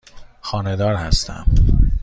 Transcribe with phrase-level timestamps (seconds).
[0.41, 1.45] خانه دار هستم.